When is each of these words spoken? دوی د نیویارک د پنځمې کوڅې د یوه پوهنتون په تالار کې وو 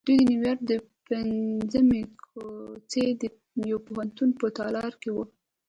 دوی 0.07 0.17
د 0.21 0.27
نیویارک 0.31 0.61
د 0.67 0.71
پنځمې 1.07 2.01
کوڅې 2.25 3.05
د 3.21 3.23
یوه 3.69 3.81
پوهنتون 3.87 4.29
په 4.39 4.45
تالار 4.57 4.93
کې 5.01 5.09
وو 5.11 5.23